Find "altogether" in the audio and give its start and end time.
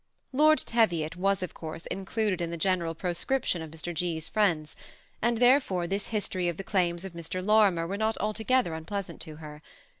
8.17-8.73